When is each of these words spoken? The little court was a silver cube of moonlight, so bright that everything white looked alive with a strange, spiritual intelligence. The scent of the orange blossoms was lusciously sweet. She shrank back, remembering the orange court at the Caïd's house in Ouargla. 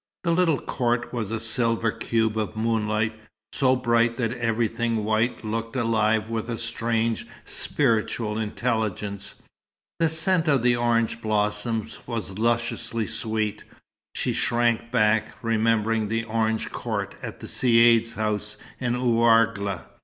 The 0.23 0.31
little 0.31 0.59
court 0.59 1.13
was 1.13 1.29
a 1.29 1.39
silver 1.39 1.91
cube 1.91 2.35
of 2.35 2.55
moonlight, 2.57 3.13
so 3.53 3.75
bright 3.75 4.17
that 4.17 4.33
everything 4.33 5.03
white 5.03 5.45
looked 5.45 5.75
alive 5.75 6.27
with 6.27 6.49
a 6.49 6.57
strange, 6.57 7.27
spiritual 7.45 8.39
intelligence. 8.39 9.35
The 9.99 10.09
scent 10.09 10.47
of 10.47 10.63
the 10.63 10.75
orange 10.75 11.21
blossoms 11.21 11.99
was 12.07 12.39
lusciously 12.39 13.05
sweet. 13.05 13.63
She 14.15 14.33
shrank 14.33 14.89
back, 14.89 15.35
remembering 15.43 16.07
the 16.07 16.23
orange 16.23 16.71
court 16.71 17.13
at 17.21 17.39
the 17.39 17.45
Caïd's 17.45 18.13
house 18.13 18.57
in 18.79 18.95
Ouargla. 18.95 19.85